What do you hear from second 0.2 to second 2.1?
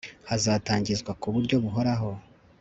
hazatangizwa ku buryo buhoraho